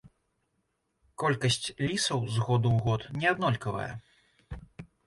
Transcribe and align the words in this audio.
Колькасць 1.23 1.67
лісаў 1.85 2.19
з 2.37 2.47
году 2.49 2.67
ў 2.73 2.79
год 2.85 3.01
неаднолькавая. 3.21 3.89